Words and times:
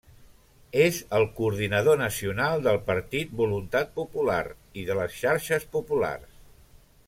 És 0.85 1.01
el 1.17 1.25
coordinador 1.39 1.99
nacional 2.03 2.65
del 2.69 2.81
partit 2.89 3.37
Voluntat 3.43 3.95
Popular 4.01 4.41
i 4.85 4.89
de 4.91 4.99
les 5.03 5.21
Xarxes 5.23 5.71
Populars. 5.77 6.37